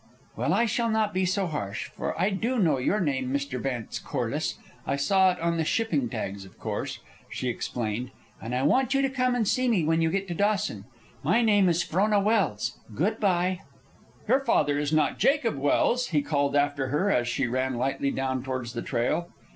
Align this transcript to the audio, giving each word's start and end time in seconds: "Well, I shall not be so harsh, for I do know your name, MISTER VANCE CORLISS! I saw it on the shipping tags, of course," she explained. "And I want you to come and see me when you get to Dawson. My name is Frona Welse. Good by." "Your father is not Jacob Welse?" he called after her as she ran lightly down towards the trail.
"Well, 0.35 0.51
I 0.51 0.65
shall 0.65 0.89
not 0.89 1.13
be 1.13 1.25
so 1.25 1.45
harsh, 1.45 1.89
for 1.89 2.19
I 2.19 2.31
do 2.31 2.57
know 2.57 2.79
your 2.79 2.99
name, 2.99 3.31
MISTER 3.31 3.59
VANCE 3.59 3.99
CORLISS! 3.99 4.57
I 4.87 4.95
saw 4.95 5.31
it 5.31 5.39
on 5.39 5.57
the 5.57 5.63
shipping 5.63 6.09
tags, 6.09 6.43
of 6.43 6.57
course," 6.57 6.97
she 7.29 7.49
explained. 7.49 8.09
"And 8.41 8.55
I 8.55 8.63
want 8.63 8.95
you 8.95 9.03
to 9.03 9.11
come 9.11 9.35
and 9.35 9.47
see 9.47 9.67
me 9.67 9.83
when 9.83 10.01
you 10.01 10.09
get 10.09 10.27
to 10.29 10.33
Dawson. 10.33 10.85
My 11.21 11.43
name 11.43 11.69
is 11.69 11.83
Frona 11.83 12.19
Welse. 12.19 12.79
Good 12.95 13.19
by." 13.19 13.59
"Your 14.27 14.39
father 14.39 14.79
is 14.79 14.91
not 14.91 15.19
Jacob 15.19 15.55
Welse?" 15.55 16.07
he 16.07 16.23
called 16.23 16.55
after 16.55 16.87
her 16.87 17.11
as 17.11 17.27
she 17.27 17.45
ran 17.45 17.75
lightly 17.75 18.09
down 18.09 18.41
towards 18.41 18.73
the 18.73 18.81
trail. 18.81 19.29